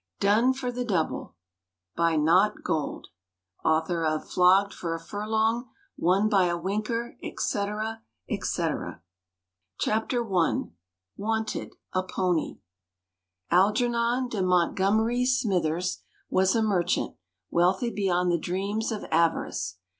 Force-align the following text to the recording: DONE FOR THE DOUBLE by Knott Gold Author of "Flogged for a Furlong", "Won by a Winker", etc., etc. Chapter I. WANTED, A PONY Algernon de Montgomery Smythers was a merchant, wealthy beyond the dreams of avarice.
DONE 0.19 0.53
FOR 0.53 0.71
THE 0.71 0.83
DOUBLE 0.83 1.35
by 1.95 2.15
Knott 2.15 2.63
Gold 2.63 3.09
Author 3.63 4.03
of 4.03 4.27
"Flogged 4.27 4.73
for 4.73 4.95
a 4.95 4.99
Furlong", 4.99 5.69
"Won 5.95 6.27
by 6.27 6.45
a 6.45 6.57
Winker", 6.57 7.17
etc., 7.21 8.01
etc. 8.27 9.03
Chapter 9.77 10.25
I. 10.25 10.69
WANTED, 11.17 11.75
A 11.93 12.01
PONY 12.01 12.59
Algernon 13.51 14.27
de 14.29 14.41
Montgomery 14.41 15.23
Smythers 15.23 15.99
was 16.31 16.55
a 16.55 16.63
merchant, 16.63 17.15
wealthy 17.51 17.91
beyond 17.91 18.31
the 18.31 18.39
dreams 18.39 18.91
of 18.91 19.03
avarice. 19.11 19.77